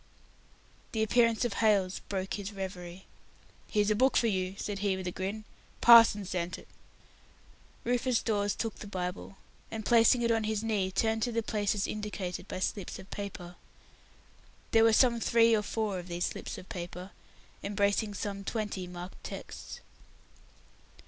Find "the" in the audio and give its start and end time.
0.93-1.03, 8.77-8.87, 11.31-11.43